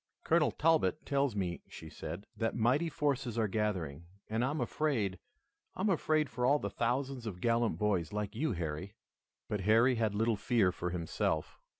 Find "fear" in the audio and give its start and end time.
10.37-10.71